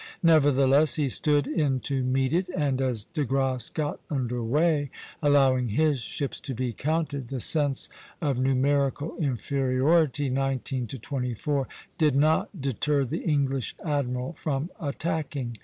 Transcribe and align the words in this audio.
Nevertheless, 0.23 0.95
he 0.95 1.09
stood 1.09 1.45
in 1.45 1.79
to 1.81 2.03
meet 2.03 2.33
it, 2.33 2.49
and 2.57 2.81
as 2.81 3.03
De 3.05 3.23
Grasse 3.23 3.69
got 3.69 3.99
under 4.09 4.41
way, 4.43 4.89
allowing 5.21 5.67
his 5.67 5.99
ships 6.01 6.41
to 6.41 6.55
be 6.55 6.73
counted, 6.73 7.27
the 7.27 7.39
sense 7.39 7.87
of 8.19 8.39
numerical 8.39 9.15
inferiority 9.17 10.27
nineteen 10.27 10.87
to 10.87 10.97
twenty 10.97 11.35
four 11.35 11.67
did 11.99 12.15
not 12.15 12.59
deter 12.59 13.05
the 13.05 13.19
English 13.21 13.75
admiral 13.85 14.33
from 14.33 14.71
attacking. 14.79 15.57